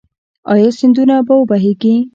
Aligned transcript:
آیا 0.51 0.69
سیندونه 0.79 1.15
به 1.27 1.33
و 1.39 1.45
بهیږي؟ 1.49 1.95